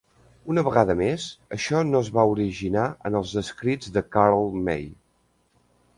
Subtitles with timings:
[0.53, 1.25] Una vegada més,
[1.57, 4.89] això no va es va originar en els escrits de Karl May.